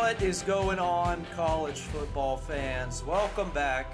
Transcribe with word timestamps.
What 0.00 0.22
is 0.22 0.40
going 0.42 0.78
on, 0.78 1.26
college 1.36 1.80
football 1.80 2.38
fans? 2.38 3.04
Welcome 3.04 3.50
back 3.50 3.92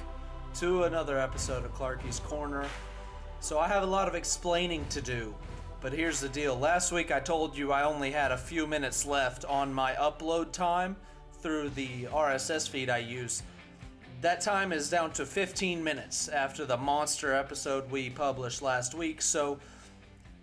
to 0.54 0.84
another 0.84 1.18
episode 1.18 1.64
of 1.64 1.74
Clarky's 1.74 2.20
Corner. 2.20 2.64
So, 3.40 3.58
I 3.58 3.66
have 3.66 3.82
a 3.82 3.86
lot 3.86 4.06
of 4.06 4.14
explaining 4.14 4.86
to 4.90 5.02
do, 5.02 5.34
but 5.80 5.92
here's 5.92 6.20
the 6.20 6.28
deal. 6.28 6.56
Last 6.56 6.92
week 6.92 7.10
I 7.10 7.18
told 7.18 7.58
you 7.58 7.72
I 7.72 7.82
only 7.82 8.12
had 8.12 8.30
a 8.30 8.38
few 8.38 8.68
minutes 8.68 9.04
left 9.04 9.44
on 9.46 9.74
my 9.74 9.94
upload 9.94 10.52
time 10.52 10.94
through 11.42 11.70
the 11.70 12.04
RSS 12.04 12.68
feed 12.68 12.88
I 12.88 12.98
use. 12.98 13.42
That 14.20 14.40
time 14.40 14.70
is 14.70 14.88
down 14.88 15.10
to 15.14 15.26
15 15.26 15.82
minutes 15.82 16.28
after 16.28 16.64
the 16.64 16.76
monster 16.76 17.34
episode 17.34 17.90
we 17.90 18.10
published 18.10 18.62
last 18.62 18.94
week, 18.94 19.20
so 19.20 19.58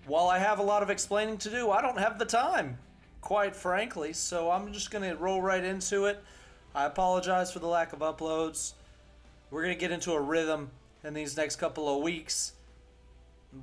while 0.08 0.28
I 0.28 0.40
have 0.40 0.60
a 0.60 0.64
lot 0.64 0.84
of 0.84 0.90
explaining 0.90 1.38
to 1.38 1.50
do, 1.50 1.72
I 1.72 1.82
don't 1.82 1.98
have 1.98 2.20
the 2.20 2.26
time 2.26 2.78
quite 3.24 3.56
frankly. 3.56 4.12
So 4.12 4.52
I'm 4.52 4.72
just 4.74 4.92
going 4.92 5.10
to 5.10 5.16
roll 5.16 5.42
right 5.42 5.64
into 5.64 6.06
it. 6.06 6.22
I 6.76 6.86
apologize 6.86 7.52
for 7.52 7.60
the 7.60 7.68
lack 7.68 7.94
of 7.94 8.00
uploads. 8.00 8.74
We're 9.50 9.64
going 9.64 9.74
to 9.74 9.80
get 9.80 9.92
into 9.92 10.12
a 10.12 10.20
rhythm 10.20 10.70
in 11.04 11.14
these 11.14 11.38
next 11.38 11.56
couple 11.56 11.96
of 11.96 12.04
weeks. 12.04 12.52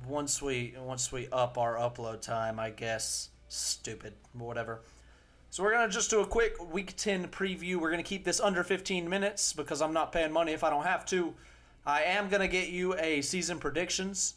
Once 0.07 0.41
we 0.41 0.73
once 0.79 1.11
we 1.11 1.27
up 1.31 1.57
our 1.57 1.75
upload 1.75 2.21
time, 2.21 2.59
I 2.59 2.71
guess. 2.71 3.29
Stupid, 3.49 4.13
whatever. 4.33 4.81
So 5.49 5.61
we're 5.61 5.73
going 5.73 5.87
to 5.87 5.93
just 5.93 6.09
do 6.09 6.21
a 6.21 6.25
quick 6.25 6.73
week 6.73 6.95
10 6.95 7.27
preview. 7.27 7.75
We're 7.75 7.91
going 7.91 8.03
to 8.03 8.09
keep 8.09 8.23
this 8.23 8.39
under 8.39 8.63
15 8.63 9.07
minutes 9.09 9.51
because 9.53 9.81
I'm 9.81 9.93
not 9.93 10.13
paying 10.13 10.31
money 10.31 10.53
if 10.53 10.63
I 10.63 10.69
don't 10.69 10.85
have 10.85 11.05
to. 11.07 11.33
I 11.85 12.03
am 12.03 12.29
going 12.29 12.41
to 12.41 12.47
get 12.47 12.69
you 12.69 12.95
a 12.97 13.21
season 13.21 13.59
predictions 13.59 14.35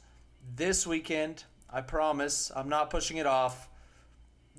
this 0.57 0.87
weekend. 0.87 1.45
I 1.71 1.81
promise. 1.81 2.51
I'm 2.55 2.69
not 2.69 2.91
pushing 2.91 3.19
it 3.19 3.27
off 3.27 3.69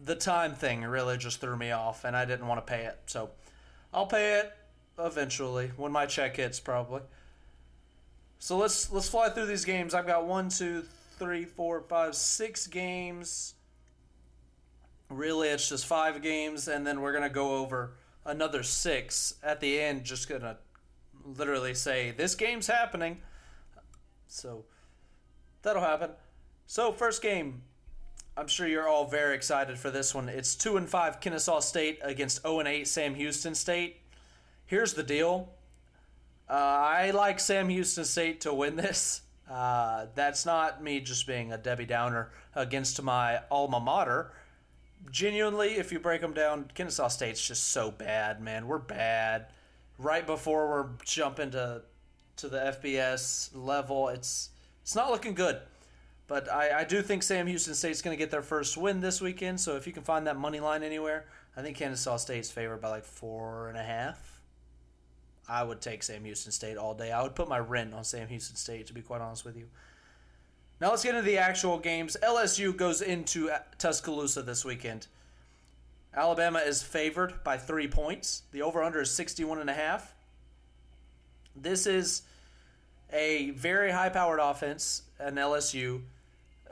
the 0.04 0.16
time 0.16 0.56
thing 0.56 0.84
really 0.84 1.18
just 1.18 1.40
threw 1.40 1.56
me 1.56 1.72
off, 1.72 2.04
and 2.04 2.16
I 2.16 2.26
didn't 2.26 2.48
want 2.48 2.66
to 2.66 2.72
pay 2.72 2.86
it. 2.86 3.00
So 3.06 3.30
I'll 3.94 4.08
pay 4.08 4.40
it 4.40 4.54
eventually 5.00 5.72
when 5.78 5.92
my 5.92 6.06
check 6.06 6.38
hits, 6.38 6.60
probably. 6.60 7.02
So 8.40 8.58
let's 8.58 8.92
let's 8.92 9.10
fly 9.10 9.30
through 9.30 9.48
these 9.48 9.66
games. 9.66 9.94
I've 9.94 10.08
got 10.08 10.26
one, 10.26 10.50
two, 10.50 10.84
three, 11.18 11.46
four, 11.46 11.82
five, 11.82 12.16
six 12.16 12.68
games. 12.68 13.54
Really, 15.10 15.50
it's 15.50 15.70
just 15.70 15.86
five 15.86 16.22
games, 16.22 16.68
and 16.68 16.86
then 16.86 17.02
we're 17.02 17.14
gonna 17.14 17.30
go 17.30 17.58
over 17.58 17.92
another 18.26 18.64
six 18.64 19.36
at 19.44 19.62
the 19.62 19.80
end. 19.80 20.04
Just 20.04 20.28
gonna 20.28 20.58
literally 21.24 21.74
say 21.74 22.12
this 22.12 22.36
game's 22.36 22.68
happening. 22.68 23.20
So 24.28 24.66
that'll 25.62 25.82
happen. 25.82 26.12
So 26.68 26.92
first 26.92 27.22
game, 27.22 27.62
I'm 28.38 28.48
sure 28.48 28.68
you're 28.68 28.88
all 28.88 29.06
very 29.06 29.34
excited 29.34 29.80
for 29.80 29.90
this 29.90 30.14
one. 30.14 30.28
It's 30.28 30.56
two 30.56 30.76
and 30.76 30.90
five 30.90 31.22
Kennesaw 31.22 31.62
State 31.62 32.00
against 32.02 32.42
0 32.42 32.60
and 32.60 32.68
8 32.68 32.86
Sam 32.86 33.16
Houston 33.16 33.56
State. 33.56 34.02
Here's 34.66 34.94
the 34.94 35.04
deal. 35.04 35.54
Uh, 36.50 36.54
I 36.54 37.12
like 37.12 37.40
Sam 37.40 37.70
Houston 37.70 38.04
State 38.04 38.42
to 38.42 38.54
win 38.54 38.76
this. 38.76 39.22
Uh, 39.50 40.08
that's 40.16 40.46
not 40.46 40.84
me 40.84 41.00
just 41.00 41.26
being 41.28 41.54
a 41.54 41.58
Debbie 41.58 41.86
Downer 41.86 42.32
against 42.56 43.02
my 43.02 43.40
alma 43.50 43.80
mater. 43.80 44.34
Genuinely, 45.12 45.76
if 45.76 45.92
you 45.94 46.00
break 46.00 46.20
them 46.20 46.34
down, 46.34 46.70
Kennesaw 46.74 47.08
State's 47.08 47.46
just 47.48 47.70
so 47.70 47.90
bad, 47.90 48.42
man. 48.42 48.68
We're 48.68 48.80
bad. 48.80 49.48
Right 49.98 50.26
before 50.26 50.68
we're 50.68 50.90
jumping 51.06 51.52
to 51.52 51.84
to 52.38 52.50
the 52.50 52.58
FBS 52.58 53.52
level, 53.54 54.10
it's 54.10 54.50
it's 54.82 54.96
not 54.96 55.10
looking 55.10 55.36
good. 55.36 55.62
But 56.28 56.52
I, 56.52 56.80
I 56.80 56.84
do 56.84 57.02
think 57.02 57.22
Sam 57.22 57.46
Houston 57.48 57.76
State's 57.76 58.02
going 58.02 58.18
to 58.18 58.22
get 58.22 58.32
their 58.32 58.42
first 58.42 58.78
win 58.78 59.00
this 59.00 59.22
weekend. 59.22 59.60
So 59.60 59.76
if 59.76 59.86
you 59.86 59.94
can 59.94 60.04
find 60.04 60.26
that 60.28 60.38
money 60.38 60.60
line 60.60 60.82
anywhere, 60.82 61.26
I 61.56 61.62
think 61.62 61.78
Kennesaw 61.78 62.18
State's 62.18 62.50
favored 62.50 62.82
by 62.82 62.90
like 62.90 63.06
four 63.06 63.70
and 63.70 63.78
a 63.78 63.84
half. 63.84 64.42
I 65.48 65.64
would 65.64 65.82
take 65.82 66.02
Sam 66.02 66.26
Houston 66.26 66.52
State 66.52 66.78
all 66.78 66.96
day. 66.96 67.12
I 67.12 67.22
would 67.22 67.36
put 67.36 67.48
my 67.48 67.60
rent 67.60 67.94
on 67.94 68.04
Sam 68.04 68.28
Houston 68.28 68.56
State, 68.56 68.88
to 68.88 68.94
be 68.94 69.02
quite 69.02 69.22
honest 69.22 69.46
with 69.46 69.56
you. 69.56 69.68
Now 70.82 70.90
let's 70.90 71.04
get 71.04 71.14
into 71.14 71.22
the 71.26 71.38
actual 71.38 71.78
games. 71.78 72.18
LSU 72.24 72.76
goes 72.76 73.02
into 73.02 73.50
Tuscaloosa 73.78 74.42
this 74.42 74.66
weekend. 74.66 75.08
Alabama 76.14 76.60
is 76.60 76.82
favored 76.82 77.44
by 77.44 77.58
three 77.58 77.88
points. 77.88 78.44
The 78.52 78.62
over/under 78.62 79.02
is 79.02 79.12
sixty-one 79.12 79.60
and 79.60 79.70
a 79.70 79.74
half. 79.74 80.16
This 81.56 81.86
is 81.86 82.24
a 83.14 83.52
very 83.52 83.92
high-powered 83.92 84.40
offense, 84.40 85.04
an 85.20 85.36
LSU 85.36 86.02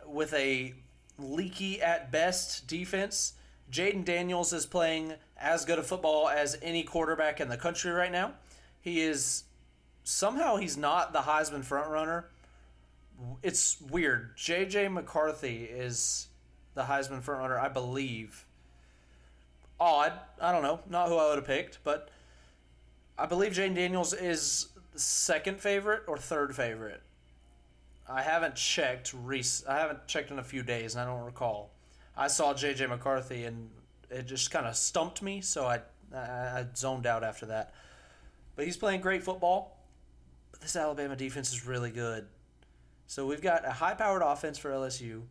with 0.06 0.34
a 0.34 0.74
leaky 1.18 1.82
at 1.82 2.12
best 2.12 2.68
defense. 2.68 3.34
Jayden 3.72 4.06
Daniels 4.06 4.54
is 4.54 4.66
playing 4.66 5.14
as 5.38 5.66
good 5.66 5.80
a 5.80 5.84
football 5.84 6.30
as 6.30 6.58
any 6.62 6.84
quarterback 6.84 7.40
in 7.40 7.50
the 7.50 7.58
country 7.58 7.92
right 7.92 8.12
now. 8.12 8.34
He 8.82 9.02
is 9.02 9.44
somehow 10.04 10.58
he's 10.58 10.78
not 10.78 11.14
the 11.14 11.20
Heisman 11.20 11.66
frontrunner. 11.66 12.26
It's 13.42 13.80
weird. 13.82 14.36
JJ 14.38 14.92
McCarthy 14.92 15.64
is 15.64 16.28
the 16.76 16.84
Heisman 16.84 17.22
frontrunner, 17.22 17.60
I 17.60 17.70
believe. 17.70 18.46
Odd. 19.80 20.14
I 20.42 20.52
don't 20.52 20.64
know. 20.64 20.80
Not 20.90 21.08
who 21.08 21.18
I 21.18 21.30
would 21.30 21.38
have 21.38 21.48
picked, 21.48 21.80
but 21.84 22.10
I 23.18 23.26
believe 23.26 23.54
Jayden 23.54 23.76
Daniels 23.76 24.14
is 24.14 24.68
second 24.96 25.60
favorite 25.60 26.04
or 26.08 26.18
third 26.18 26.56
favorite. 26.56 27.02
I 28.08 28.22
haven't 28.22 28.56
checked. 28.56 29.14
Rec- 29.14 29.68
I 29.68 29.80
haven't 29.80 30.08
checked 30.08 30.32
in 30.32 30.40
a 30.40 30.44
few 30.44 30.64
days, 30.64 30.96
and 30.96 31.02
I 31.02 31.06
don't 31.06 31.24
recall. 31.24 31.72
I 32.16 32.28
saw 32.28 32.54
J.J. 32.54 32.88
McCarthy, 32.88 33.46
and 33.46 33.70
it 34.10 34.28
just 34.28 34.52
kind 34.52 34.68
of 34.68 34.76
stumped 34.76 35.22
me, 35.22 35.42
so 35.42 35.66
I, 35.66 35.82
I, 36.14 36.18
I 36.18 36.66
zoned 36.76 37.08
out 37.08 37.24
after 37.24 37.48
that. 37.48 37.74
But 38.56 38.66
he's 38.66 38.78
playing 38.78 39.02
great 39.02 39.24
football. 39.24 39.78
But 40.52 40.62
this 40.62 40.76
Alabama 40.76 41.16
defense 41.16 41.52
is 41.52 41.66
really 41.66 41.92
good. 41.92 42.28
So 43.08 43.26
we've 43.26 43.42
got 43.42 43.66
a 43.66 43.72
high-powered 43.72 44.22
offense 44.22 44.58
for 44.58 44.72
LSU 44.72 45.24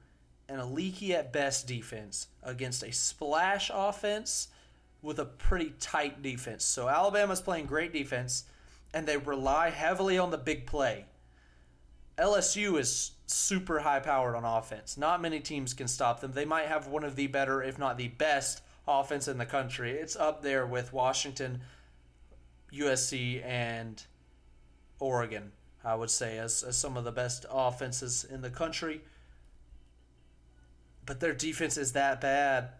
and 0.49 0.61
a 0.61 0.67
leaky 0.67 1.15
at 1.15 1.33
best 1.33 1.67
defense 1.67 2.29
against 2.43 2.83
a 2.83 2.93
splash 2.93 3.71
offense 3.73 4.49
with 5.01 5.19
a 5.19 5.25
pretty 5.25 5.73
tight 5.81 6.23
defense. 6.23 6.65
So 6.65 6.89
Alabama's 6.89 7.41
playing 7.41 7.67
great 7.67 7.93
defense, 7.93 8.45
and 8.93 9.07
they 9.07 9.17
rely 9.17 9.71
heavily 9.71 10.19
on 10.19 10.31
the 10.31 10.39
big 10.39 10.67
play. 10.67 11.07
LSU 12.19 12.79
is 12.79 13.13
super 13.27 13.81
high 13.81 14.01
powered 14.01 14.35
on 14.35 14.45
offense. 14.45 14.97
Not 14.99 15.23
many 15.23 15.41
teams 15.41 15.75
can 15.75 15.89
stop 15.89 16.21
them. 16.21 16.33
They 16.33 16.45
might 16.45 16.67
have 16.67 16.87
one 16.87 17.05
of 17.05 17.17
the 17.17 17.27
better, 17.27 17.63
if 17.63 17.79
not 17.79 17.97
the 17.97 18.09
best, 18.09 18.63
offense 18.87 19.29
in 19.29 19.39
the 19.39 19.47
country. 19.47 19.93
It's 19.93 20.17
up 20.17 20.43
there 20.43 20.67
with 20.67 20.93
Washington, 20.93 21.63
USC, 22.73 23.45
and 23.45 24.03
Oregon, 24.99 25.53
I 25.85 25.95
would 25.95 26.11
say, 26.11 26.39
as, 26.39 26.63
as 26.63 26.77
some 26.77 26.97
of 26.97 27.05
the 27.05 27.13
best 27.13 27.47
offenses 27.51 28.25
in 28.25 28.43
the 28.43 28.51
country. 28.51 29.01
But 31.07 31.21
their 31.21 31.35
defense 31.35 31.77
is 31.77 31.93
that 31.93 32.21
bad. 32.21 32.71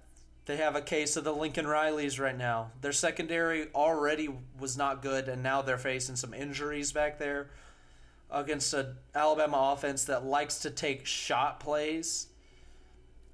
They 0.45 0.57
have 0.57 0.77
a 0.77 0.83
case 0.83 1.17
of 1.17 1.25
the 1.25 1.33
Lincoln 1.33 1.67
Rileys 1.67 2.21
right 2.21 2.37
now. 2.37 2.73
Their 2.81 2.93
secondary 2.93 3.69
already 3.75 4.29
was 4.59 4.77
not 4.77 5.01
good, 5.01 5.29
and 5.29 5.43
now 5.43 5.63
they're 5.63 5.79
facing 5.79 6.17
some 6.17 6.35
injuries 6.35 6.93
back 6.93 7.19
there 7.19 7.49
against 8.33 8.73
an 8.75 8.97
Alabama 9.15 9.73
offense 9.73 10.05
that 10.05 10.25
likes 10.25 10.59
to 10.61 10.71
take 10.71 11.07
shot 11.07 11.61
plays. 11.61 12.29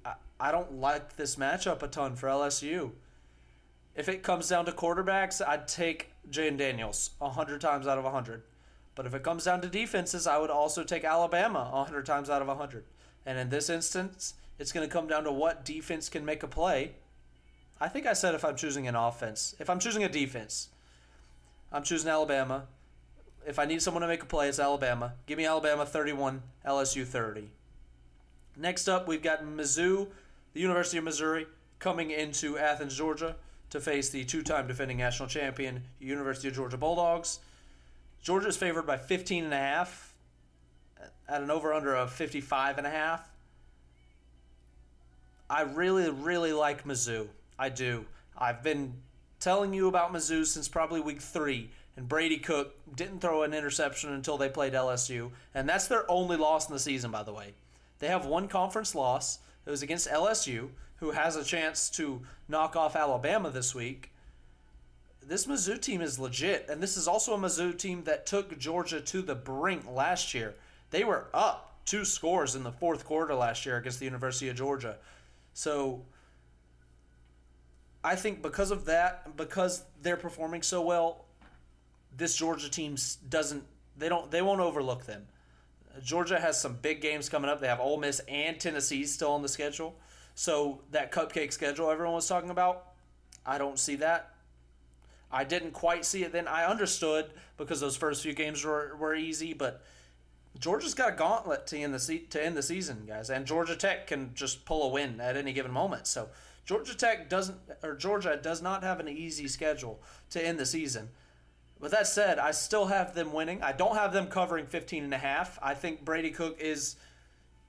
I, 0.05 0.13
I 0.39 0.51
don't 0.51 0.73
like 0.73 1.15
this 1.15 1.37
matchup 1.37 1.81
a 1.81 1.87
ton 1.87 2.15
for 2.15 2.27
LSU. 2.27 2.91
If 3.95 4.09
it 4.09 4.23
comes 4.23 4.49
down 4.49 4.65
to 4.65 4.71
quarterbacks, 4.71 5.45
I'd 5.45 5.67
take 5.67 6.11
Jayden 6.29 6.57
Daniels 6.57 7.11
100 7.19 7.59
times 7.61 7.87
out 7.87 7.97
of 7.97 8.03
100. 8.03 8.43
But 8.95 9.05
if 9.05 9.13
it 9.13 9.23
comes 9.23 9.45
down 9.45 9.61
to 9.61 9.67
defenses, 9.67 10.27
I 10.27 10.37
would 10.37 10.49
also 10.49 10.83
take 10.83 11.03
Alabama 11.03 11.69
100 11.71 12.05
times 12.05 12.29
out 12.29 12.41
of 12.41 12.47
100. 12.47 12.83
And 13.25 13.37
in 13.37 13.49
this 13.49 13.69
instance, 13.69 14.33
it's 14.57 14.71
going 14.71 14.87
to 14.87 14.91
come 14.91 15.07
down 15.07 15.23
to 15.23 15.31
what 15.31 15.63
defense 15.63 16.09
can 16.09 16.25
make 16.25 16.43
a 16.43 16.47
play. 16.47 16.91
I 17.79 17.87
think 17.87 18.05
I 18.05 18.13
said 18.13 18.35
if 18.35 18.43
I'm 18.43 18.57
choosing 18.57 18.87
an 18.87 18.95
offense. 18.95 19.55
If 19.59 19.69
I'm 19.69 19.79
choosing 19.79 20.03
a 20.03 20.09
defense, 20.09 20.67
I'm 21.71 21.83
choosing 21.83 22.09
Alabama 22.09 22.67
if 23.49 23.57
I 23.57 23.65
need 23.65 23.81
someone 23.81 24.01
to 24.01 24.07
make 24.07 24.21
a 24.21 24.27
play, 24.27 24.47
it's 24.47 24.59
Alabama. 24.59 25.13
Give 25.25 25.35
me 25.35 25.47
Alabama 25.47 25.83
31, 25.83 26.43
LSU 26.67 27.03
30. 27.03 27.49
Next 28.55 28.87
up, 28.87 29.07
we've 29.07 29.23
got 29.23 29.43
Mizzou, 29.43 30.07
the 30.53 30.59
University 30.59 30.99
of 30.99 31.03
Missouri, 31.03 31.47
coming 31.79 32.11
into 32.11 32.59
Athens, 32.59 32.95
Georgia 32.95 33.35
to 33.71 33.79
face 33.79 34.09
the 34.09 34.23
two 34.23 34.43
time 34.43 34.67
defending 34.67 34.97
national 34.97 35.27
champion, 35.27 35.81
University 35.99 36.47
of 36.47 36.53
Georgia 36.53 36.77
Bulldogs. 36.77 37.39
Georgia 38.21 38.49
is 38.49 38.55
favored 38.55 38.85
by 38.85 38.97
15 38.97 39.45
and 39.45 39.53
a 39.53 39.57
half 39.57 40.13
uh, 41.01 41.05
at 41.27 41.41
an 41.41 41.49
over 41.49 41.73
under 41.73 41.95
of 41.95 42.13
55 42.13 42.77
and 42.77 42.85
a 42.85 42.91
half. 42.91 43.27
I 45.49 45.61
really, 45.61 46.07
really 46.11 46.53
like 46.53 46.85
Mizzou. 46.85 47.27
I 47.57 47.69
do. 47.69 48.05
I've 48.37 48.61
been 48.61 48.93
telling 49.39 49.73
you 49.73 49.87
about 49.87 50.13
Mizzou 50.13 50.45
since 50.45 50.67
probably 50.67 51.01
week 51.01 51.19
three, 51.19 51.71
and 51.99 52.07
Brady 52.07 52.37
Cook 52.37 52.77
didn't 52.95 53.19
throw 53.19 53.43
an 53.43 53.53
interception 53.53 54.13
until 54.13 54.37
they 54.37 54.47
played 54.47 54.71
LSU, 54.71 55.31
and 55.53 55.67
that's 55.67 55.87
their 55.87 56.09
only 56.09 56.37
loss 56.37 56.69
in 56.69 56.73
the 56.73 56.79
season, 56.79 57.11
by 57.11 57.23
the 57.23 57.33
way. 57.33 57.53
They 57.99 58.07
have 58.07 58.25
one 58.25 58.47
conference 58.47 58.95
loss. 58.95 59.39
It 59.65 59.69
was 59.69 59.81
against 59.81 60.07
LSU, 60.07 60.69
who 60.95 61.11
has 61.11 61.35
a 61.35 61.43
chance 61.43 61.89
to 61.91 62.21
knock 62.47 62.77
off 62.77 62.95
Alabama 62.95 63.49
this 63.49 63.75
week. 63.75 64.13
this 65.21 65.45
Mizzou 65.45 65.79
team 65.81 65.99
is 65.99 66.17
legit, 66.17 66.67
and 66.69 66.81
this 66.81 66.95
is 66.95 67.05
also 67.05 67.33
a 67.33 67.37
Mizzou 67.37 67.77
team 67.77 68.05
that 68.05 68.25
took 68.25 68.57
Georgia 68.57 69.01
to 69.01 69.21
the 69.21 69.35
brink 69.35 69.83
last 69.85 70.33
year. 70.33 70.55
They 70.91 71.03
were 71.03 71.27
up 71.33 71.81
two 71.83 72.05
scores 72.05 72.55
in 72.55 72.63
the 72.63 72.71
fourth 72.71 73.03
quarter 73.03 73.35
last 73.35 73.65
year 73.65 73.75
against 73.75 73.99
the 73.99 74.05
University 74.05 74.47
of 74.47 74.55
Georgia. 74.55 74.95
So 75.53 76.03
I 78.05 78.15
think 78.15 78.41
because 78.41 78.71
of 78.71 78.85
that, 78.85 79.35
because 79.35 79.83
they're 80.01 80.15
performing 80.15 80.61
so 80.61 80.81
well, 80.81 81.25
this 82.15 82.35
Georgia 82.35 82.69
team 82.69 82.95
doesn't 83.29 83.63
they 83.97 84.09
don't 84.09 84.31
they 84.31 84.41
won't 84.41 84.61
overlook 84.61 85.05
them. 85.05 85.27
Georgia 86.03 86.39
has 86.39 86.59
some 86.59 86.77
big 86.81 87.01
games 87.01 87.29
coming 87.29 87.49
up. 87.49 87.59
They 87.59 87.67
have 87.67 87.79
Ole 87.79 87.97
Miss 87.97 88.21
and 88.27 88.59
Tennessee 88.59 89.05
still 89.05 89.31
on 89.31 89.41
the 89.41 89.49
schedule. 89.49 89.95
So 90.35 90.81
that 90.91 91.11
cupcake 91.11 91.51
schedule 91.51 91.89
everyone 91.89 92.15
was 92.15 92.27
talking 92.27 92.49
about, 92.49 92.85
I 93.45 93.57
don't 93.57 93.77
see 93.77 93.95
that. 93.97 94.33
I 95.31 95.43
didn't 95.43 95.71
quite 95.71 96.05
see 96.05 96.23
it 96.23 96.31
then. 96.31 96.47
I 96.47 96.65
understood 96.65 97.31
because 97.57 97.79
those 97.79 97.95
first 97.95 98.23
few 98.23 98.33
games 98.33 98.63
were, 98.63 98.95
were 98.97 99.13
easy, 99.15 99.53
but 99.53 99.83
Georgia's 100.57 100.93
got 100.93 101.13
a 101.13 101.15
gauntlet 101.15 101.67
to 101.67 101.77
end 101.77 101.93
the 101.93 101.99
se- 101.99 102.27
to 102.31 102.43
end 102.43 102.57
the 102.57 102.63
season, 102.63 103.03
guys, 103.07 103.29
and 103.29 103.45
Georgia 103.45 103.75
Tech 103.75 104.07
can 104.07 104.31
just 104.33 104.65
pull 104.65 104.83
a 104.83 104.87
win 104.87 105.21
at 105.21 105.37
any 105.37 105.53
given 105.53 105.71
moment. 105.71 106.07
So 106.07 106.29
Georgia 106.65 106.95
Tech 106.95 107.29
doesn't 107.29 107.57
or 107.83 107.95
Georgia 107.95 108.39
does 108.41 108.61
not 108.61 108.83
have 108.83 108.99
an 108.99 109.07
easy 109.07 109.47
schedule 109.47 110.01
to 110.31 110.43
end 110.43 110.59
the 110.59 110.65
season. 110.65 111.09
With 111.79 111.91
that 111.91 112.07
said, 112.07 112.39
I 112.39 112.51
still 112.51 112.87
have 112.87 113.15
them 113.15 113.31
winning. 113.31 113.63
I 113.63 113.71
don't 113.71 113.95
have 113.95 114.11
them 114.11 114.27
covering 114.27 114.65
15 114.65 115.05
and 115.05 115.13
a 115.13 115.17
half. 115.17 115.57
I 115.61 115.73
think 115.73 116.03
Brady 116.03 116.31
Cook 116.31 116.59
is 116.59 116.97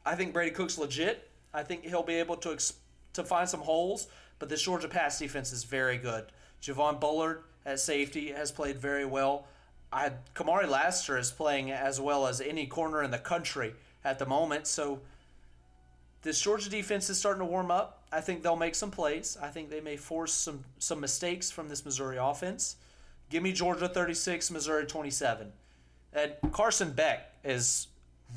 I 0.05 0.15
think 0.15 0.33
Brady 0.33 0.51
Cook's 0.51 0.79
legit. 0.79 1.29
I 1.53 1.63
think 1.63 1.85
he'll 1.85 2.03
be 2.03 2.15
able 2.15 2.37
to 2.39 2.59
to 3.13 3.25
find 3.25 3.49
some 3.49 3.61
holes, 3.61 4.09
but 4.39 4.49
this 4.49 4.63
Georgia 4.63 4.89
pass 4.89 5.19
defense 5.19 5.53
is 5.53 5.65
very 5.65 5.99
good. 5.99 6.27
Javon 6.63 7.01
Bullard 7.01 7.43
at 7.67 7.81
safety 7.81 8.33
has 8.33 8.51
played 8.51 8.79
very 8.79 9.05
well. 9.05 9.47
I 9.93 10.13
Kamari 10.35 10.69
Lassiter 10.69 11.19
is 11.19 11.31
playing 11.31 11.71
as 11.71 12.01
well 12.01 12.27
as 12.27 12.41
any 12.41 12.67
corner 12.67 13.03
in 13.03 13.11
the 13.11 13.19
country 13.19 13.75
at 14.05 14.19
the 14.19 14.27
moment. 14.27 14.67
So 14.67 15.01
this 16.23 16.41
Georgia 16.41 16.71
defense 16.71 17.11
is 17.11 17.19
starting 17.19 17.41
to 17.41 17.47
warm 17.47 17.71
up. 17.71 18.03
I 18.13 18.21
think 18.21 18.43
they'll 18.43 18.57
make 18.57 18.75
some 18.75 18.91
plays. 18.91 19.39
I 19.41 19.49
think 19.49 19.71
they 19.71 19.81
may 19.81 19.97
force 19.97 20.33
some 20.33 20.65
some 20.79 21.01
mistakes 21.01 21.51
from 21.51 21.69
this 21.69 21.85
Missouri 21.85 22.17
offense. 22.17 22.77
Give 23.31 23.43
me 23.45 23.53
Georgia 23.53 23.89
36, 23.89 24.51
Missouri 24.51 24.87
27. 24.87 25.53
And 26.13 26.33
Carson 26.51 26.91
Beck 26.91 27.33
is 27.45 27.87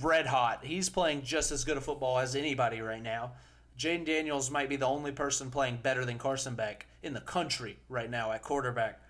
red 0.01 0.27
hot. 0.27 0.63
He's 0.63 0.87
playing 0.87 1.23
just 1.23 1.51
as 1.51 1.63
good 1.63 1.77
a 1.77 1.81
football 1.81 2.19
as 2.19 2.35
anybody 2.35 2.79
right 2.79 3.01
now. 3.01 3.31
Jayden 3.77 4.05
Daniels 4.05 4.51
might 4.51 4.69
be 4.69 4.75
the 4.75 4.85
only 4.85 5.11
person 5.11 5.49
playing 5.49 5.79
better 5.81 6.05
than 6.05 6.19
Carson 6.19 6.53
Beck 6.53 6.85
in 7.01 7.13
the 7.13 7.21
country 7.21 7.77
right 7.89 8.09
now 8.09 8.31
at 8.31 8.43
quarterback. 8.43 9.01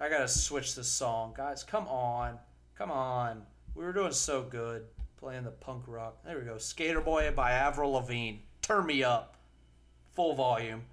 I 0.00 0.08
gotta 0.08 0.26
switch 0.26 0.74
this 0.74 0.88
song, 0.88 1.34
guys. 1.36 1.62
Come 1.62 1.86
on, 1.86 2.38
come 2.76 2.90
on. 2.90 3.42
We 3.74 3.84
were 3.84 3.92
doing 3.92 4.12
so 4.12 4.42
good 4.42 4.84
playing 5.18 5.44
the 5.44 5.50
punk 5.50 5.84
rock. 5.86 6.16
There 6.24 6.38
we 6.38 6.44
go. 6.46 6.56
Skater 6.56 7.02
Boy 7.02 7.30
by 7.36 7.52
Avril 7.52 7.92
Lavigne. 7.92 8.38
Turn 8.62 8.86
me 8.86 9.04
up, 9.04 9.36
full 10.14 10.34
volume. 10.34 10.84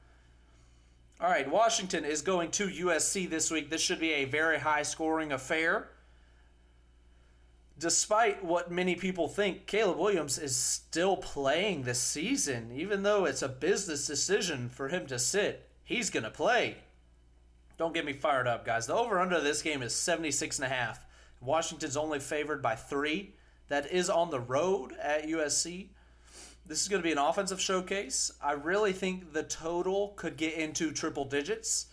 All 1.19 1.30
right, 1.30 1.50
Washington 1.50 2.06
is 2.06 2.22
going 2.22 2.52
to 2.52 2.68
USC 2.68 3.28
this 3.28 3.50
week. 3.50 3.72
This 3.72 3.81
should 3.81 4.00
be 4.00 4.12
a 4.12 4.25
very 4.25 4.60
high 4.60 4.84
scoring 4.84 5.31
affair. 5.31 5.90
Despite 7.80 8.46
what 8.46 8.72
many 8.72 8.94
people 8.94 9.28
think, 9.28 9.66
Caleb 9.66 9.98
Williams 9.98 10.38
is 10.38 10.56
still 10.56 11.18
playing 11.18 11.84
this 11.84 12.00
season, 12.00 12.72
even 12.72 13.02
though 13.02 13.25
it's 13.25 13.42
a 13.42 13.50
business 13.50 14.06
decision 14.06 14.69
for 14.69 14.90
him 14.90 15.08
to 15.08 15.18
sit. 15.18 15.68
He's 15.84 16.12
going 16.12 16.24
to 16.24 16.30
play. 16.30 16.78
Don't 17.80 17.96
get 17.96 18.06
me 18.06 18.13
fired 18.13 18.48
up, 18.48 18.63
guys. 18.63 18.86
The 18.86 18.94
over 18.94 19.20
under 19.20 19.42
this 19.42 19.63
game 19.63 19.81
is 19.81 19.96
76 19.96 20.60
and 20.60 20.68
a 20.68 20.75
half. 20.75 21.04
Washington's 21.42 21.98
only 21.98 22.20
favored 22.20 22.62
by 22.62 22.75
3. 22.75 23.34
That 23.70 23.92
is 23.92 24.08
on 24.08 24.30
the 24.30 24.40
road 24.40 24.94
at 25.02 25.28
USC. 25.28 25.88
This 26.68 26.81
is 26.81 26.90
going 26.90 27.02
to 27.02 27.08
be 27.08 27.14
an 27.14 27.18
offensive 27.18 27.62
showcase. 27.62 28.31
I 28.42 28.52
really 28.52 28.92
think 28.92 29.31
the 29.31 29.44
total 29.44 30.14
could 30.18 30.36
get 30.36 30.56
into 30.56 30.92
triple 30.92 31.24
digits. 31.24 31.88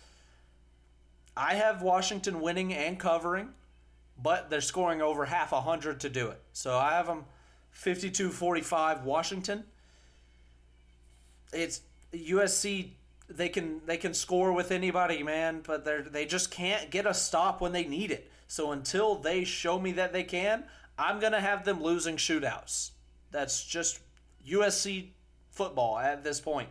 I 1.37 1.55
have 1.55 1.83
Washington 1.83 2.41
winning 2.41 2.75
and 2.75 2.99
covering, 2.99 3.51
but 4.21 4.51
they're 4.51 4.61
scoring 4.61 5.01
over 5.01 5.25
half 5.27 5.53
a 5.53 5.61
hundred 5.61 6.01
to 6.01 6.09
do 6.09 6.29
it. 6.29 6.41
So 6.53 6.77
I 6.77 6.93
have 6.93 7.07
them 7.07 7.25
52-45 7.77 9.05
Washington. 9.05 9.65
It's 11.53 11.83
USC 12.13 12.91
they 13.29 13.49
can 13.49 13.81
they 13.87 13.97
can 13.97 14.13
score 14.13 14.53
with 14.53 14.71
anybody, 14.71 15.23
man, 15.23 15.63
but 15.67 15.85
they 15.85 16.03
they 16.03 16.27
just 16.27 16.51
can't 16.51 16.91
get 16.91 17.07
a 17.07 17.15
stop 17.15 17.61
when 17.61 17.73
they 17.73 17.85
need 17.85 18.11
it. 18.11 18.31
So 18.49 18.73
until 18.73 19.17
they 19.17 19.45
show 19.45 19.79
me 19.79 19.93
that 19.93 20.13
they 20.13 20.25
can, 20.25 20.65
I'm 20.99 21.21
gonna 21.21 21.41
have 21.41 21.65
them 21.65 21.83
losing 21.83 22.17
shootouts. 22.17 22.91
That's 23.31 23.65
just 23.65 24.01
USC 24.49 25.09
football 25.51 25.99
at 25.99 26.25
this 26.25 26.41
point. 26.41 26.69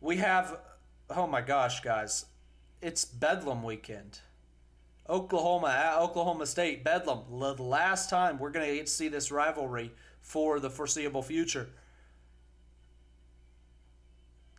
We 0.00 0.18
have, 0.18 0.58
oh 1.10 1.26
my 1.26 1.40
gosh, 1.40 1.80
guys, 1.80 2.26
it's 2.82 3.04
Bedlam 3.04 3.62
weekend. 3.62 4.18
Oklahoma 5.08 5.68
at 5.68 5.98
Oklahoma 5.98 6.46
State, 6.46 6.82
Bedlam. 6.82 7.24
The 7.30 7.62
last 7.62 8.08
time 8.08 8.38
we're 8.38 8.50
going 8.50 8.80
to 8.80 8.86
see 8.86 9.08
this 9.08 9.30
rivalry 9.30 9.92
for 10.20 10.60
the 10.60 10.70
foreseeable 10.70 11.22
future 11.22 11.68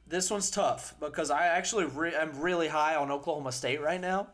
this 0.07 0.29
one's 0.29 0.51
tough 0.51 0.95
because 0.99 1.31
I 1.31 1.47
actually 1.47 1.85
re- 1.85 2.13
am 2.13 2.39
really 2.39 2.67
high 2.67 2.95
on 2.95 3.11
Oklahoma 3.11 3.51
State 3.51 3.81
right 3.81 3.99
now. 3.99 4.27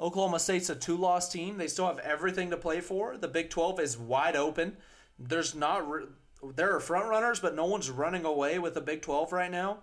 Oklahoma 0.00 0.40
State's 0.40 0.68
a 0.68 0.74
two-loss 0.74 1.30
team. 1.30 1.58
They 1.58 1.68
still 1.68 1.86
have 1.86 2.00
everything 2.00 2.50
to 2.50 2.56
play 2.56 2.80
for. 2.80 3.16
The 3.16 3.28
Big 3.28 3.50
12 3.50 3.80
is 3.80 3.98
wide 3.98 4.34
open. 4.34 4.76
There's 5.28 5.54
not 5.54 5.88
re- 5.88 6.06
there 6.54 6.74
are 6.74 6.80
front 6.80 7.08
runners, 7.08 7.40
but 7.40 7.54
no 7.54 7.66
one's 7.66 7.90
running 7.90 8.24
away 8.24 8.58
with 8.58 8.74
the 8.74 8.80
Big 8.80 9.02
12 9.02 9.32
right 9.32 9.50
now. 9.50 9.78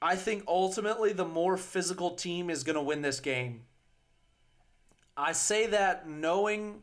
I 0.00 0.16
think 0.16 0.44
ultimately 0.46 1.12
the 1.12 1.24
more 1.24 1.56
physical 1.56 2.10
team 2.10 2.50
is 2.50 2.64
going 2.64 2.76
to 2.76 2.82
win 2.82 3.02
this 3.02 3.20
game. 3.20 3.62
I 5.16 5.32
say 5.32 5.66
that 5.68 6.08
knowing 6.08 6.82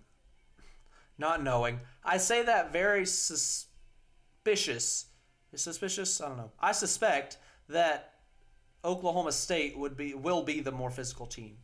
not 1.17 1.43
knowing. 1.43 1.81
I 2.03 2.17
say 2.17 2.43
that 2.43 2.71
very 2.71 3.05
suspicious 3.05 3.67
is 5.51 5.61
suspicious? 5.61 6.21
I 6.21 6.27
don't 6.27 6.37
know. 6.37 6.51
I 6.59 6.71
suspect 6.71 7.37
that 7.69 8.13
Oklahoma 8.83 9.31
State 9.31 9.77
would 9.77 9.97
be 9.97 10.13
will 10.13 10.43
be 10.43 10.59
the 10.61 10.71
more 10.71 10.91
physical 10.91 11.25
team. 11.25 11.57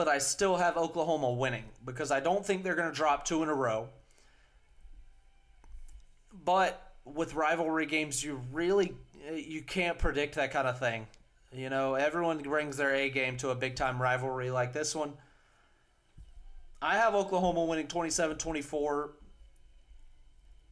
But 0.00 0.08
I 0.08 0.16
still 0.16 0.56
have 0.56 0.78
Oklahoma 0.78 1.30
winning 1.30 1.64
because 1.84 2.10
I 2.10 2.20
don't 2.20 2.42
think 2.42 2.64
they're 2.64 2.74
going 2.74 2.88
to 2.88 2.96
drop 2.96 3.26
two 3.26 3.42
in 3.42 3.50
a 3.50 3.54
row. 3.54 3.90
But 6.42 6.80
with 7.04 7.34
rivalry 7.34 7.84
games, 7.84 8.24
you 8.24 8.40
really 8.50 8.94
eh, 9.28 9.34
you 9.34 9.60
can't 9.60 9.98
predict 9.98 10.36
that 10.36 10.52
kind 10.52 10.66
of 10.66 10.78
thing. 10.78 11.06
You 11.52 11.68
know, 11.68 11.96
everyone 11.96 12.38
brings 12.38 12.78
their 12.78 12.94
A 12.94 13.10
game 13.10 13.36
to 13.36 13.50
a 13.50 13.54
big 13.54 13.76
time 13.76 14.00
rivalry 14.00 14.50
like 14.50 14.72
this 14.72 14.94
one. 14.94 15.12
I 16.80 16.96
have 16.96 17.14
Oklahoma 17.14 17.66
winning 17.66 17.86
27 17.86 18.38
24 18.38 19.10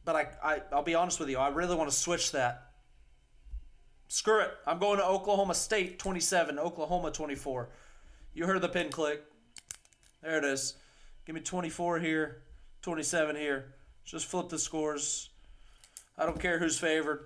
but 0.05 0.15
I, 0.15 0.53
I 0.55 0.61
I'll 0.71 0.81
be 0.81 0.95
honest 0.95 1.19
with 1.19 1.29
you, 1.29 1.37
I 1.37 1.49
really 1.49 1.75
want 1.75 1.87
to 1.87 1.95
switch 1.95 2.31
that. 2.31 2.71
Screw 4.07 4.39
it. 4.39 4.49
I'm 4.65 4.79
going 4.79 4.97
to 4.97 5.05
Oklahoma 5.05 5.53
State 5.53 5.99
27, 5.99 6.57
Oklahoma 6.57 7.11
24. 7.11 7.69
You 8.39 8.45
heard 8.45 8.61
the 8.61 8.69
pin 8.69 8.87
click. 8.87 9.21
There 10.23 10.37
it 10.37 10.45
is. 10.45 10.75
Give 11.25 11.35
me 11.35 11.41
24 11.41 11.99
here, 11.99 12.43
27 12.81 13.35
here. 13.35 13.73
Just 14.05 14.27
flip 14.27 14.47
the 14.47 14.57
scores. 14.57 15.29
I 16.17 16.25
don't 16.25 16.39
care 16.39 16.57
who's 16.57 16.79
favored. 16.79 17.25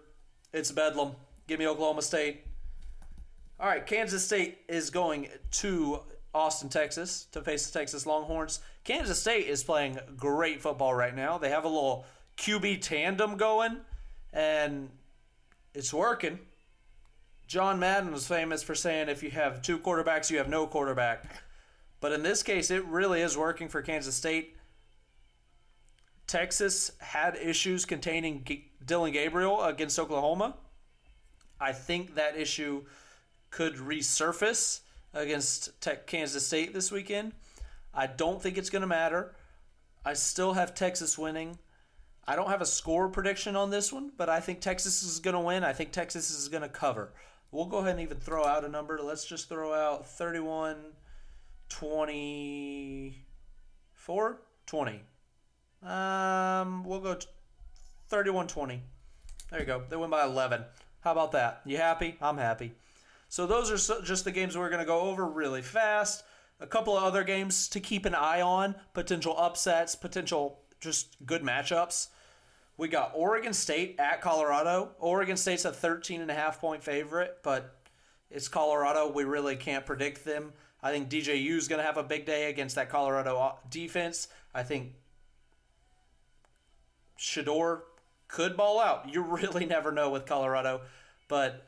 It's 0.53 0.71
Bedlam. 0.71 1.11
Give 1.45 1.59
me 1.59 1.67
Oklahoma 1.67 2.01
State. 2.01 2.47
All 3.59 3.67
right, 3.67 3.85
Kansas 3.85 4.25
State 4.25 4.61
is 4.67 4.89
going 4.89 5.27
to 5.51 5.99
Austin, 6.33 6.69
Texas 6.69 7.27
to 7.31 7.43
face 7.43 7.67
the 7.67 7.77
Texas 7.77 8.07
Longhorns. 8.07 8.61
Kansas 8.83 9.19
State 9.19 9.45
is 9.45 9.63
playing 9.63 9.99
great 10.17 10.63
football 10.63 10.95
right 10.95 11.15
now. 11.15 11.37
They 11.37 11.49
have 11.49 11.63
a 11.63 11.69
little 11.69 12.07
QB 12.37 12.81
tandem 12.81 13.37
going, 13.37 13.77
and 14.33 14.89
it's 15.75 15.93
working. 15.93 16.39
John 17.53 17.77
Madden 17.77 18.11
was 18.11 18.25
famous 18.25 18.63
for 18.63 18.73
saying 18.73 19.09
if 19.09 19.21
you 19.21 19.29
have 19.29 19.61
two 19.61 19.77
quarterbacks, 19.77 20.31
you 20.31 20.39
have 20.39 20.49
no 20.49 20.65
quarterback. 20.65 21.43
But 21.99 22.11
in 22.11 22.23
this 22.23 22.41
case, 22.41 22.71
it 22.71 22.83
really 22.85 23.21
is 23.21 23.37
working 23.37 23.67
for 23.67 23.83
Kansas 23.83 24.15
State. 24.15 24.57
Texas 26.25 26.93
had 26.97 27.35
issues 27.35 27.85
containing 27.85 28.43
G- 28.43 28.71
Dillon 28.83 29.11
Gabriel 29.11 29.61
against 29.65 29.99
Oklahoma. 29.99 30.55
I 31.61 31.73
think 31.73 32.15
that 32.15 32.35
issue 32.35 32.85
could 33.51 33.75
resurface 33.75 34.79
against 35.13 35.79
Tech 35.79 36.07
Kansas 36.07 36.47
State 36.47 36.73
this 36.73 36.91
weekend. 36.91 37.33
I 37.93 38.07
don't 38.07 38.41
think 38.41 38.57
it's 38.57 38.71
going 38.71 38.81
to 38.81 38.87
matter. 38.87 39.35
I 40.03 40.13
still 40.13 40.53
have 40.53 40.73
Texas 40.73 41.19
winning. 41.19 41.59
I 42.27 42.35
don't 42.35 42.49
have 42.49 42.61
a 42.61 42.65
score 42.65 43.09
prediction 43.09 43.55
on 43.55 43.69
this 43.69 43.93
one, 43.93 44.11
but 44.17 44.27
I 44.27 44.39
think 44.39 44.59
Texas 44.59 45.03
is 45.03 45.19
going 45.19 45.35
to 45.35 45.39
win. 45.39 45.63
I 45.63 45.73
think 45.73 45.91
Texas 45.91 46.31
is 46.31 46.49
going 46.49 46.63
to 46.63 46.67
cover. 46.67 47.13
We'll 47.53 47.67
go 47.67 47.77
ahead 47.77 47.91
and 47.91 48.01
even 48.01 48.17
throw 48.17 48.43
out 48.43 48.65
a 48.65 48.69
number. 48.69 48.99
Let's 49.01 49.23
just 49.25 49.47
throw 49.47 49.73
out 49.73 50.05
31 50.07 50.75
24 51.69 54.41
20. 54.65 55.01
Um, 55.83 56.83
we'll 56.83 56.99
go 56.99 57.17
31 58.09 58.47
20. 58.47 58.81
There 59.51 59.59
you 59.59 59.65
go. 59.65 59.83
They 59.87 59.95
win 59.95 60.09
by 60.09 60.25
11. 60.25 60.63
How 61.01 61.11
about 61.11 61.33
that? 61.33 61.61
You 61.65 61.77
happy? 61.77 62.17
I'm 62.21 62.37
happy. 62.37 62.71
So 63.29 63.45
those 63.45 63.69
are 63.71 63.77
just 64.01 64.25
the 64.25 64.31
games 64.31 64.57
we're 64.57 64.69
going 64.69 64.79
to 64.79 64.85
go 64.85 65.01
over 65.01 65.25
really 65.25 65.61
fast. 65.61 66.23
A 66.59 66.67
couple 66.67 66.97
of 66.97 67.03
other 67.03 67.23
games 67.23 67.67
to 67.69 67.79
keep 67.79 68.05
an 68.05 68.15
eye 68.15 68.41
on, 68.41 68.75
potential 68.93 69.35
upsets, 69.37 69.95
potential 69.95 70.59
just 70.79 71.15
good 71.25 71.41
matchups. 71.41 72.09
We 72.77 72.87
got 72.87 73.11
Oregon 73.13 73.53
State 73.53 73.95
at 73.99 74.21
Colorado. 74.21 74.91
Oregon 74.99 75.37
State's 75.37 75.65
a 75.65 75.71
13 75.71 76.21
and 76.21 76.31
a 76.31 76.33
half 76.33 76.59
point 76.59 76.83
favorite, 76.83 77.37
but 77.43 77.75
it's 78.31 78.47
Colorado. 78.47 79.11
We 79.11 79.23
really 79.23 79.55
can't 79.55 79.85
predict 79.85 80.25
them. 80.25 80.53
I 80.81 80.91
think 80.91 81.09
DJU 81.09 81.55
is 81.55 81.67
going 81.67 81.79
to 81.79 81.85
have 81.85 81.97
a 81.97 82.03
big 82.03 82.25
day 82.25 82.49
against 82.49 82.75
that 82.75 82.89
Colorado 82.89 83.57
defense. 83.69 84.27
I 84.53 84.63
think 84.63 84.93
Shedeur 87.17 87.81
could 88.27 88.57
ball 88.57 88.79
out. 88.79 89.13
You 89.13 89.21
really 89.23 89.65
never 89.65 89.91
know 89.91 90.09
with 90.09 90.25
Colorado, 90.25 90.81
but 91.27 91.67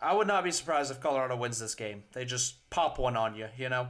I 0.00 0.14
would 0.14 0.26
not 0.26 0.42
be 0.42 0.50
surprised 0.50 0.90
if 0.90 1.00
Colorado 1.00 1.36
wins 1.36 1.60
this 1.60 1.76
game. 1.76 2.02
They 2.12 2.24
just 2.24 2.68
pop 2.70 2.98
one 2.98 3.16
on 3.16 3.36
you, 3.36 3.48
you 3.56 3.68
know. 3.68 3.88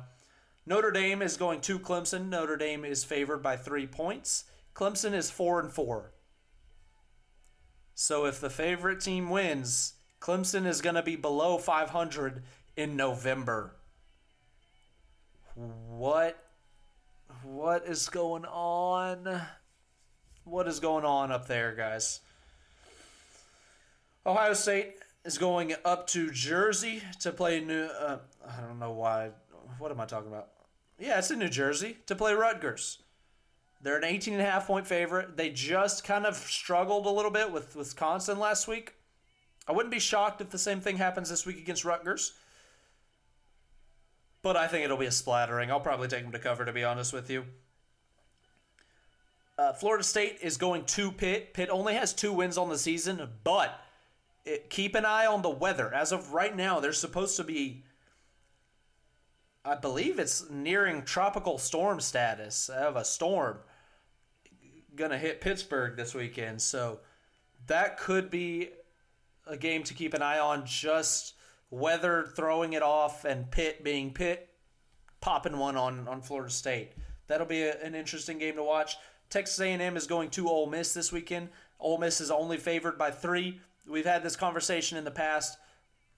Notre 0.66 0.92
Dame 0.92 1.22
is 1.22 1.36
going 1.36 1.62
to 1.62 1.78
Clemson. 1.78 2.28
Notre 2.28 2.56
Dame 2.56 2.84
is 2.84 3.02
favored 3.02 3.42
by 3.42 3.56
3 3.56 3.86
points. 3.88 4.44
Clemson 4.74 5.14
is 5.14 5.30
4 5.30 5.60
and 5.60 5.72
4. 5.72 6.12
So 7.94 8.24
if 8.24 8.40
the 8.40 8.50
favorite 8.50 9.00
team 9.00 9.30
wins, 9.30 9.94
Clemson 10.20 10.66
is 10.66 10.80
going 10.80 10.94
to 10.94 11.02
be 11.02 11.16
below 11.16 11.58
500 11.58 12.42
in 12.76 12.96
November. 12.96 13.76
What 15.54 16.38
what 17.42 17.86
is 17.86 18.08
going 18.08 18.44
on? 18.44 19.42
What 20.44 20.68
is 20.68 20.80
going 20.80 21.04
on 21.04 21.30
up 21.30 21.46
there, 21.46 21.74
guys? 21.74 22.20
Ohio 24.24 24.54
State 24.54 24.94
is 25.24 25.38
going 25.38 25.74
up 25.84 26.06
to 26.08 26.30
Jersey 26.30 27.02
to 27.20 27.32
play 27.32 27.60
New. 27.60 27.84
Uh, 27.84 28.18
I 28.46 28.60
don't 28.60 28.78
know 28.78 28.92
why. 28.92 29.30
What 29.78 29.90
am 29.90 30.00
I 30.00 30.06
talking 30.06 30.28
about? 30.28 30.48
Yeah, 30.98 31.18
it's 31.18 31.30
in 31.30 31.38
New 31.38 31.48
Jersey 31.48 31.98
to 32.06 32.14
play 32.14 32.32
Rutgers. 32.32 33.01
They're 33.82 33.96
an 33.96 34.04
18 34.04 34.34
and 34.34 34.42
a 34.42 34.44
half 34.44 34.66
point 34.66 34.86
favorite. 34.86 35.36
They 35.36 35.50
just 35.50 36.04
kind 36.04 36.24
of 36.24 36.36
struggled 36.36 37.06
a 37.06 37.10
little 37.10 37.30
bit 37.30 37.50
with 37.50 37.74
Wisconsin 37.74 38.38
last 38.38 38.68
week. 38.68 38.94
I 39.66 39.72
wouldn't 39.72 39.92
be 39.92 39.98
shocked 39.98 40.40
if 40.40 40.50
the 40.50 40.58
same 40.58 40.80
thing 40.80 40.96
happens 40.96 41.28
this 41.28 41.44
week 41.44 41.58
against 41.58 41.84
Rutgers. 41.84 42.32
But 44.42 44.56
I 44.56 44.66
think 44.66 44.84
it'll 44.84 44.96
be 44.96 45.06
a 45.06 45.12
splattering. 45.12 45.70
I'll 45.70 45.80
probably 45.80 46.08
take 46.08 46.22
them 46.22 46.32
to 46.32 46.38
cover, 46.38 46.64
to 46.64 46.72
be 46.72 46.84
honest 46.84 47.12
with 47.12 47.30
you. 47.30 47.44
Uh, 49.58 49.72
Florida 49.72 50.02
State 50.02 50.38
is 50.42 50.56
going 50.56 50.84
to 50.86 51.12
Pitt. 51.12 51.54
Pitt 51.54 51.68
only 51.70 51.94
has 51.94 52.12
two 52.12 52.32
wins 52.32 52.58
on 52.58 52.68
the 52.68 52.78
season, 52.78 53.28
but 53.44 53.80
it, 54.44 54.70
keep 54.70 54.94
an 54.94 55.04
eye 55.04 55.26
on 55.26 55.42
the 55.42 55.50
weather. 55.50 55.92
As 55.92 56.10
of 56.10 56.32
right 56.32 56.56
now, 56.56 56.80
they're 56.80 56.92
supposed 56.92 57.36
to 57.36 57.44
be, 57.44 57.84
I 59.64 59.76
believe 59.76 60.18
it's 60.18 60.48
nearing 60.50 61.02
tropical 61.02 61.58
storm 61.58 62.00
status 62.00 62.68
of 62.68 62.96
a 62.96 63.04
storm 63.04 63.58
gonna 64.96 65.18
hit 65.18 65.40
Pittsburgh 65.40 65.96
this 65.96 66.14
weekend. 66.14 66.60
So 66.60 67.00
that 67.66 67.98
could 67.98 68.30
be 68.30 68.70
a 69.46 69.56
game 69.56 69.82
to 69.84 69.94
keep 69.94 70.14
an 70.14 70.22
eye 70.22 70.38
on. 70.38 70.66
Just 70.66 71.34
weather 71.70 72.30
throwing 72.36 72.74
it 72.74 72.82
off 72.82 73.24
and 73.24 73.50
Pitt 73.50 73.82
being 73.82 74.12
Pitt 74.12 74.48
popping 75.20 75.56
one 75.56 75.76
on 75.76 76.06
on 76.08 76.20
Florida 76.20 76.52
State. 76.52 76.92
That'll 77.26 77.46
be 77.46 77.62
a, 77.62 77.80
an 77.80 77.94
interesting 77.94 78.38
game 78.38 78.56
to 78.56 78.62
watch. 78.62 78.96
Texas 79.30 79.58
A&M 79.60 79.96
is 79.96 80.06
going 80.06 80.28
to 80.30 80.48
Ole 80.48 80.66
Miss 80.66 80.92
this 80.92 81.10
weekend. 81.10 81.48
Ole 81.80 81.96
Miss 81.96 82.20
is 82.20 82.30
only 82.30 82.58
favored 82.58 82.98
by 82.98 83.10
three. 83.10 83.60
We've 83.88 84.04
had 84.04 84.22
this 84.22 84.36
conversation 84.36 84.98
in 84.98 85.04
the 85.04 85.10
past. 85.10 85.56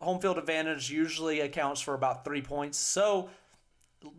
Home 0.00 0.20
field 0.20 0.36
advantage 0.36 0.90
usually 0.90 1.40
accounts 1.40 1.80
for 1.80 1.94
about 1.94 2.24
three 2.24 2.42
points. 2.42 2.76
So 2.76 3.30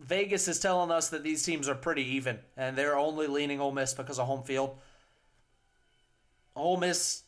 Vegas 0.00 0.48
is 0.48 0.58
telling 0.58 0.90
us 0.90 1.10
that 1.10 1.22
these 1.22 1.42
teams 1.42 1.68
are 1.68 1.74
pretty 1.74 2.02
even, 2.16 2.38
and 2.56 2.76
they're 2.76 2.98
only 2.98 3.26
leaning 3.26 3.60
Ole 3.60 3.72
Miss 3.72 3.94
because 3.94 4.18
of 4.18 4.26
home 4.26 4.42
field. 4.42 4.76
Ole 6.54 6.78
Miss 6.78 7.22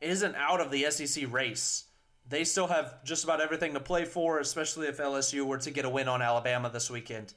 isn't 0.00 0.34
out 0.34 0.60
of 0.60 0.70
the 0.70 0.90
SEC 0.90 1.32
race. 1.32 1.84
They 2.28 2.44
still 2.44 2.68
have 2.68 3.02
just 3.04 3.24
about 3.24 3.40
everything 3.40 3.74
to 3.74 3.80
play 3.80 4.04
for, 4.04 4.38
especially 4.38 4.86
if 4.86 4.98
LSU 4.98 5.44
were 5.44 5.58
to 5.58 5.70
get 5.70 5.84
a 5.84 5.90
win 5.90 6.08
on 6.08 6.22
Alabama 6.22 6.70
this 6.70 6.90
weekend. 6.90 7.34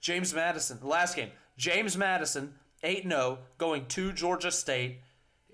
James 0.00 0.34
Madison, 0.34 0.78
the 0.80 0.86
last 0.86 1.16
game. 1.16 1.30
James 1.56 1.96
Madison, 1.96 2.54
8 2.82 3.04
0, 3.04 3.38
going 3.58 3.86
to 3.86 4.12
Georgia 4.12 4.50
State 4.50 4.98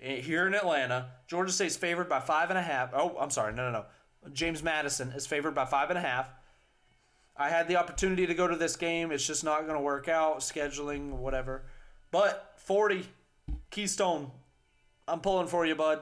eh, 0.01 0.21
here 0.21 0.47
in 0.47 0.55
Atlanta. 0.55 1.11
Georgia 1.27 1.51
State's 1.51 1.77
favored 1.77 2.09
by 2.09 2.19
5.5. 2.19 2.89
Oh, 2.93 3.15
I'm 3.19 3.29
sorry. 3.29 3.53
No, 3.53 3.71
no, 3.71 3.79
no. 3.79 3.85
James 4.33 4.63
Madison 4.63 5.09
is 5.09 5.27
favored 5.27 5.53
by 5.53 5.65
5.5. 5.65 6.25
I 7.39 7.47
had 7.47 7.69
the 7.69 7.77
opportunity 7.77 8.27
to 8.27 8.33
go 8.33 8.49
to 8.49 8.57
this 8.57 8.75
game. 8.75 9.11
It's 9.11 9.25
just 9.25 9.45
not 9.45 9.61
going 9.61 9.77
to 9.77 9.81
work 9.81 10.09
out, 10.09 10.39
scheduling, 10.39 11.11
whatever. 11.11 11.63
But 12.11 12.53
40, 12.57 13.05
Keystone, 13.71 14.29
I'm 15.07 15.21
pulling 15.21 15.47
for 15.47 15.65
you, 15.65 15.73
bud. 15.73 16.01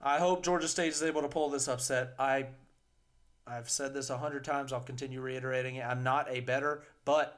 I 0.00 0.18
hope 0.18 0.44
Georgia 0.44 0.68
State 0.68 0.92
is 0.92 1.02
able 1.02 1.22
to 1.22 1.28
pull 1.28 1.50
this 1.50 1.66
upset. 1.66 2.14
I, 2.16 2.46
I've 3.44 3.68
said 3.68 3.92
this 3.92 4.08
a 4.08 4.16
hundred 4.16 4.44
times. 4.44 4.72
I'll 4.72 4.80
continue 4.80 5.20
reiterating 5.20 5.74
it. 5.74 5.84
I'm 5.84 6.04
not 6.04 6.28
a 6.30 6.40
better, 6.40 6.84
but 7.04 7.36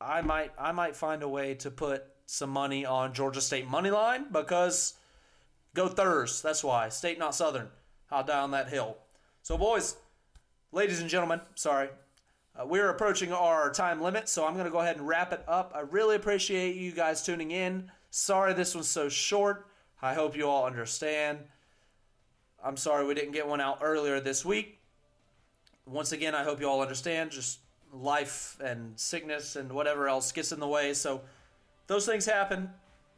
I 0.00 0.22
might 0.22 0.50
I 0.58 0.72
might 0.72 0.96
find 0.96 1.22
a 1.22 1.28
way 1.28 1.54
to 1.56 1.70
put 1.70 2.04
some 2.26 2.50
money 2.50 2.84
on 2.84 3.12
Georgia 3.12 3.40
State 3.40 3.68
money 3.68 3.90
line 3.90 4.26
because 4.32 4.94
go 5.74 5.86
Thurs. 5.86 6.42
That's 6.42 6.64
why 6.64 6.88
State 6.88 7.18
not 7.18 7.34
Southern. 7.36 7.68
I'll 8.10 8.24
die 8.24 8.40
on 8.40 8.50
that 8.52 8.68
hill. 8.68 8.96
So 9.42 9.56
boys, 9.56 9.96
ladies 10.72 11.00
and 11.00 11.08
gentlemen, 11.08 11.40
sorry. 11.54 11.90
Uh, 12.58 12.66
we're 12.66 12.88
approaching 12.88 13.32
our 13.32 13.70
time 13.72 14.02
limit, 14.02 14.28
so 14.28 14.46
I'm 14.46 14.54
going 14.54 14.66
to 14.66 14.70
go 14.70 14.80
ahead 14.80 14.96
and 14.96 15.06
wrap 15.06 15.32
it 15.32 15.44
up. 15.46 15.72
I 15.74 15.80
really 15.80 16.16
appreciate 16.16 16.76
you 16.76 16.92
guys 16.92 17.22
tuning 17.22 17.50
in. 17.50 17.90
Sorry 18.10 18.52
this 18.52 18.74
was 18.74 18.88
so 18.88 19.08
short. 19.08 19.66
I 20.02 20.14
hope 20.14 20.36
you 20.36 20.48
all 20.48 20.66
understand. 20.66 21.38
I'm 22.62 22.76
sorry 22.76 23.06
we 23.06 23.14
didn't 23.14 23.32
get 23.32 23.46
one 23.46 23.60
out 23.60 23.78
earlier 23.82 24.20
this 24.20 24.44
week. 24.44 24.78
Once 25.86 26.12
again, 26.12 26.34
I 26.34 26.42
hope 26.42 26.60
you 26.60 26.68
all 26.68 26.82
understand. 26.82 27.30
Just 27.30 27.60
life 27.92 28.58
and 28.62 28.98
sickness 28.98 29.56
and 29.56 29.72
whatever 29.72 30.08
else 30.08 30.32
gets 30.32 30.52
in 30.52 30.60
the 30.60 30.68
way. 30.68 30.94
So 30.94 31.22
those 31.86 32.06
things 32.06 32.26
happen. 32.26 32.70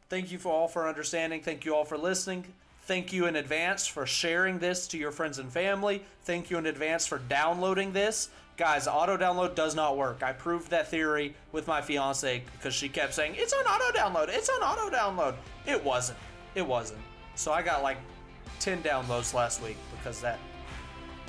Thank 0.09 0.31
you 0.31 0.37
for 0.37 0.49
all 0.51 0.67
for 0.67 0.87
understanding. 0.87 1.41
Thank 1.41 1.65
you 1.65 1.75
all 1.75 1.85
for 1.85 1.97
listening. 1.97 2.45
Thank 2.85 3.11
you 3.11 3.25
in 3.25 3.35
advance 3.35 3.87
for 3.87 4.05
sharing 4.05 4.59
this 4.59 4.87
to 4.87 4.97
your 4.97 5.11
friends 5.11 5.39
and 5.39 5.51
family. 5.51 6.03
Thank 6.23 6.51
you 6.51 6.57
in 6.59 6.67
advance 6.67 7.07
for 7.07 7.17
downloading 7.17 7.93
this. 7.93 8.29
Guys, 8.57 8.87
auto 8.87 9.17
download 9.17 9.55
does 9.55 9.75
not 9.75 9.97
work. 9.97 10.21
I 10.21 10.31
proved 10.31 10.69
that 10.69 10.89
theory 10.89 11.35
with 11.51 11.67
my 11.67 11.81
fiance 11.81 12.43
because 12.53 12.75
she 12.75 12.87
kept 12.87 13.15
saying, 13.15 13.33
It's 13.37 13.53
on 13.53 13.65
auto 13.65 13.97
download, 13.97 14.29
it's 14.29 14.49
on 14.49 14.61
auto 14.61 14.95
download. 14.95 15.33
It 15.65 15.83
wasn't. 15.83 16.19
It 16.53 16.65
wasn't. 16.65 17.01
So 17.33 17.51
I 17.51 17.63
got 17.63 17.81
like 17.81 17.97
10 18.59 18.83
downloads 18.83 19.33
last 19.33 19.63
week 19.63 19.77
because 19.97 20.21
that 20.21 20.39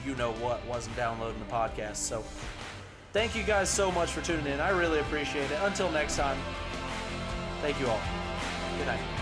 you 0.04 0.14
know 0.16 0.32
what 0.34 0.64
wasn't 0.66 0.94
downloading 0.94 1.40
the 1.40 1.52
podcast. 1.52 1.96
So 1.96 2.22
thank 3.12 3.34
you 3.34 3.42
guys 3.42 3.70
so 3.70 3.90
much 3.90 4.10
for 4.10 4.20
tuning 4.20 4.46
in. 4.46 4.60
I 4.60 4.70
really 4.70 5.00
appreciate 5.00 5.50
it. 5.50 5.58
Until 5.62 5.90
next 5.90 6.16
time, 6.16 6.38
thank 7.62 7.80
you 7.80 7.86
all. 7.86 8.00
Good 8.78 8.86
night. 8.86 9.15